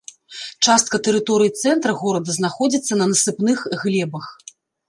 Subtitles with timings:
[0.67, 4.25] Частка тэрыторыі цэнтра горада знаходзіцца на насыпных глебах.